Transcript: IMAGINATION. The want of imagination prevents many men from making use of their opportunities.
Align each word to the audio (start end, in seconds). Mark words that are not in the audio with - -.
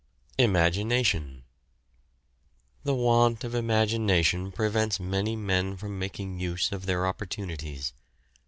IMAGINATION. 0.39 1.43
The 2.83 2.95
want 2.95 3.43
of 3.43 3.53
imagination 3.53 4.51
prevents 4.51 4.99
many 4.99 5.35
men 5.35 5.77
from 5.77 5.99
making 5.99 6.39
use 6.39 6.71
of 6.71 6.87
their 6.87 7.05
opportunities. 7.05 7.93